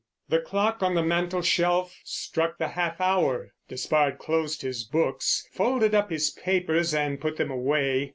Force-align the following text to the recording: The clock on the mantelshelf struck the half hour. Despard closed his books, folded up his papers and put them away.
The 0.29 0.39
clock 0.39 0.81
on 0.81 0.95
the 0.95 1.03
mantelshelf 1.03 1.95
struck 2.03 2.57
the 2.57 2.69
half 2.69 2.99
hour. 2.99 3.51
Despard 3.67 4.17
closed 4.17 4.63
his 4.63 4.83
books, 4.83 5.47
folded 5.51 5.93
up 5.93 6.09
his 6.09 6.31
papers 6.31 6.91
and 6.91 7.21
put 7.21 7.37
them 7.37 7.51
away. 7.51 8.09